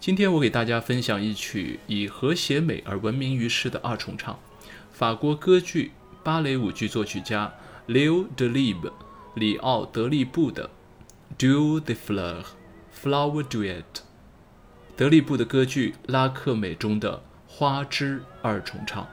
[0.00, 4.38] 今天我给大家分享一曲以和谐美而闻名于世的二重唱，
[4.90, 5.92] 法国歌剧
[6.24, 7.52] 芭蕾舞剧作曲家
[7.86, 8.90] Leo Delibe
[9.34, 10.70] 里奥·德利布的
[11.38, 12.42] 《Duo de Fleur》
[12.98, 13.84] （Flower Duet）。
[14.96, 19.06] 德利布的歌剧《拉克美》中的花枝二重唱，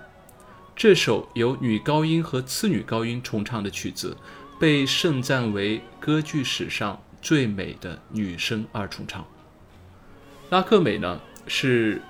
[0.73, 4.15] 这首由女高音和次女高音重唱的曲子，
[4.57, 9.27] 被盛赞为歌剧史上最美的女声二重唱。
[10.49, 12.01] 拉克美呢是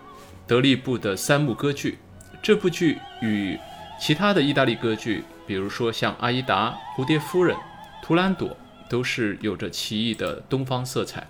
[0.45, 1.98] 德利布的三幕歌剧，
[2.41, 3.57] 这部剧与
[3.99, 6.70] 其他的意大利歌剧，比如说像《阿依达》
[7.02, 7.55] 《蝴蝶夫人》
[8.03, 8.49] 《图兰朵》，
[8.88, 11.27] 都是有着奇异的东方色彩。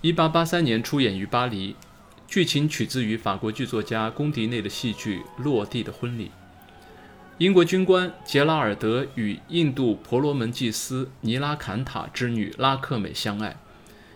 [0.00, 1.76] 一八八三年出演于巴黎，
[2.26, 6.26] 剧情取自于法国剧作家龚迪内的戏剧《落地的婚礼》。
[7.38, 13.56] 英国军官杰拉尔德与印度婆罗门祭司尼拉坎塔之女拉克美相爱。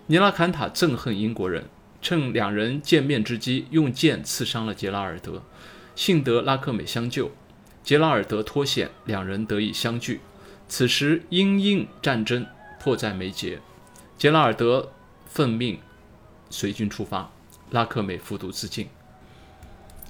[0.07, 1.65] 尼拉坎塔憎恨英国人，
[2.03, 5.43] 趁两人见面之机，用剑刺伤了杰拉尔德。
[5.95, 7.30] 幸得拉克美相救，
[7.83, 10.21] 杰拉尔德脱险，两人得以相聚。
[10.69, 12.46] 此时，英印战争
[12.79, 13.61] 迫在眉睫，
[14.19, 14.93] 杰拉尔德
[15.27, 15.79] 奉命
[16.51, 17.30] 随军出发，
[17.71, 18.89] 拉克美服毒自尽。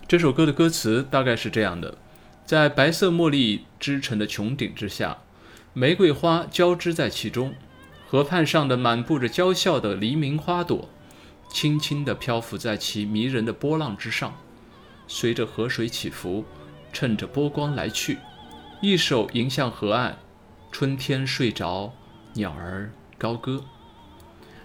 [0.09, 1.97] 这首歌的歌词大概是这样的：
[2.45, 5.19] 在白色茉莉织成的穹顶之下，
[5.73, 7.55] 玫瑰花交织在其中。
[8.07, 10.89] 河畔上的满布着娇笑的黎明花朵，
[11.49, 14.37] 轻轻地漂浮在其迷人的波浪之上，
[15.09, 16.45] 随着河水起伏，
[16.93, 18.19] 趁着波光来去，
[18.81, 20.19] 一手迎向河岸。
[20.71, 21.93] 春天睡着，
[22.35, 23.65] 鸟儿高歌。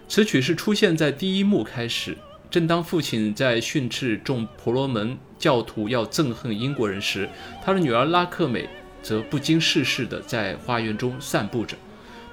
[0.08, 2.18] 此曲是出现在第一幕开始，
[2.50, 7.28] 正当父亲在训斥众婆罗门教徒要憎恨英国人时，
[7.64, 8.68] 他的女儿拉克美
[9.02, 11.76] 则不经世事地在花园中散步着。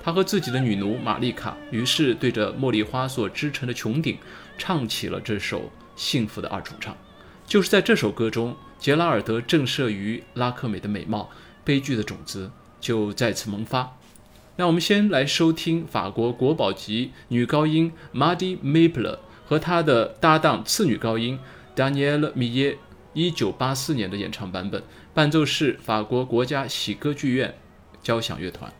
[0.07, 4.17] 他和自己的女奴玛丽卡于是对着茉莉花所织成的穹顶，
[4.57, 6.95] 唱起了这首幸福的二重唱。
[7.45, 11.29] 就是在这首歌中，杰拉尔德震慑于拉克美的美貌，
[11.65, 12.49] 悲剧的种子
[12.79, 13.97] 就再次萌发。
[14.55, 21.37] 那我们先来收听法国国宝级女高音 Madi Maple 和她的搭档次女高音
[21.75, 22.77] Danielle Millet
[23.11, 24.81] 一九八四年的演唱版本，
[25.13, 27.53] 伴奏是法国国家喜歌剧院
[28.01, 28.71] 交响乐团。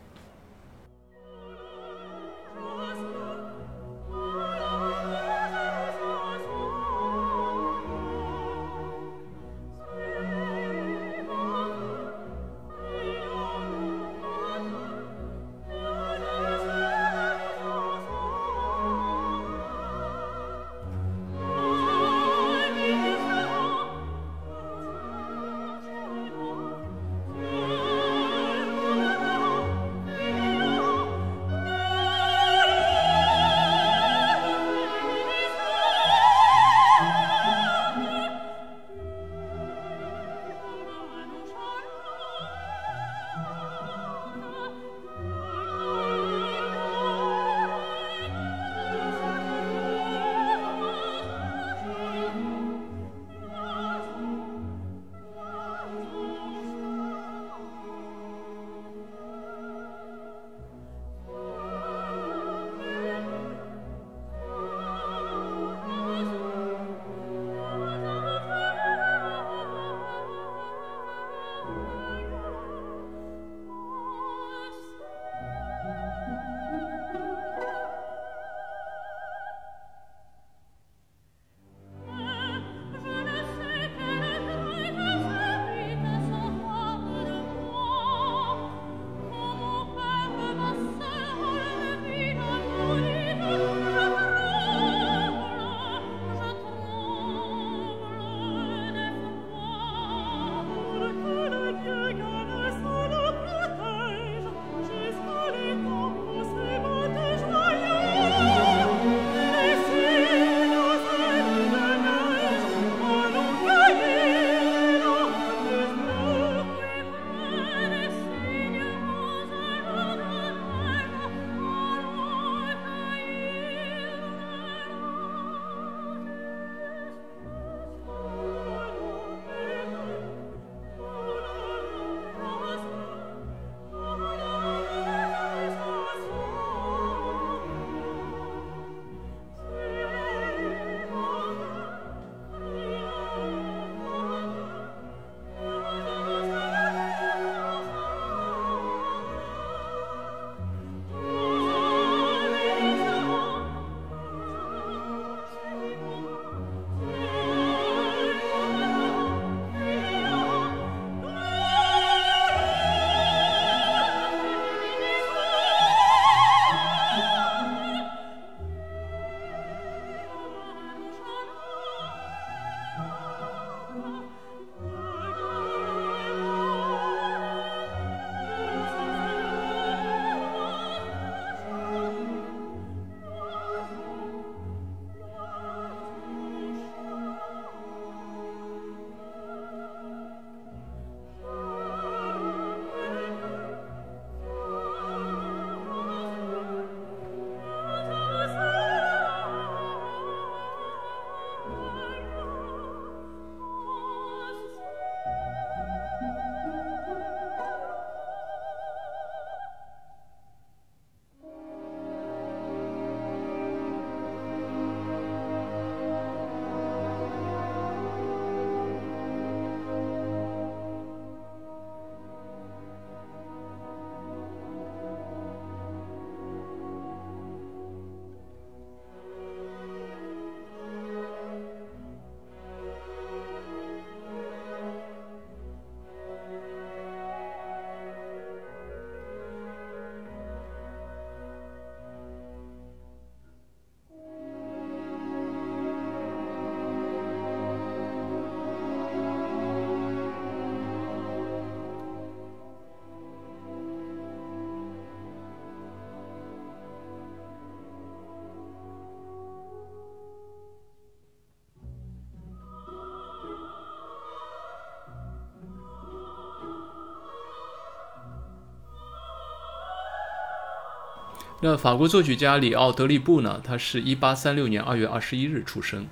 [271.60, 273.60] 那法国作曲家里奥·德利布呢？
[273.64, 276.06] 他是一八三六年二月二十一日出生，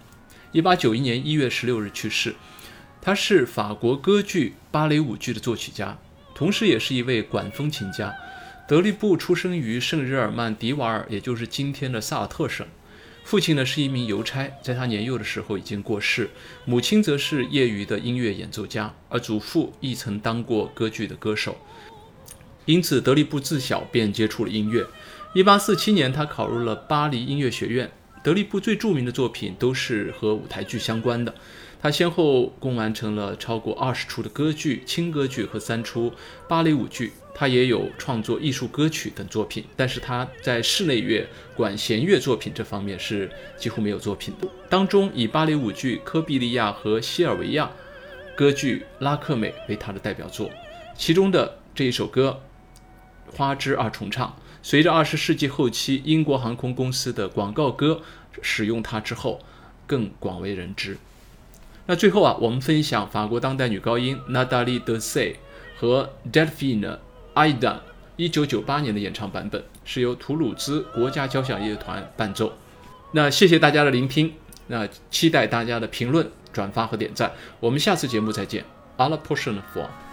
[0.51, 2.35] 一八九一年一月十六日去世。
[3.01, 5.97] 他是法国歌剧、芭蕾舞剧的作曲家，
[6.35, 8.13] 同时也是一位管风琴家。
[8.67, 12.67] 德利布出生于圣日耳曼迪瓦尔，也就是今天的萨尔特省。
[13.23, 16.29] 父亲呢是一名邮差，在他年幼的时候已经过世。
[16.65, 21.57] 母亲则是业余的音乐演奏家，而祖父亦曾当过歌剧的歌手。
[22.65, 24.85] 因此，德利布自小便接触了音乐。
[25.37, 27.91] 1847年，他考入了巴黎音乐学院。
[28.23, 31.35] 德利布最著名的作品都是和舞台剧相关的。
[31.79, 36.11] 他先后共完成了超过二十出的歌剧、轻歌剧和三出
[36.49, 37.12] 芭蕾舞剧。
[37.35, 44.49] 他也有创作艺术歌曲等作品，但是他在室内乐、管弦乐作品这方面是几乎没有作品的。
[44.71, 47.71] 当中以芭蕾舞剧《科比利亚》和《西尔维亚》
[48.35, 50.50] 歌剧《拉克美》为他的代表作，
[50.97, 52.41] 其中的这一首歌
[53.37, 54.29] 《花之二重唱》。
[54.67, 58.03] 随着二十世纪后期英国航空公司的广告歌
[58.43, 59.39] 使用它之后，
[59.87, 60.99] 更广为人知。
[61.87, 65.37] 那最后啊，我们分享法国当代女高音 Natalie d e s a y
[65.79, 66.99] 和 Delphine
[67.37, 67.77] Aida
[68.17, 72.53] 一九九八年的演唱版本，是由图鲁兹国家交响乐团伴奏。
[73.12, 74.35] 那谢谢大家的聆听，
[74.67, 77.31] 那期待大家的评论、转发和点赞。
[77.61, 78.65] 我们下次节目再见。
[78.97, 80.06] a l l a portion for。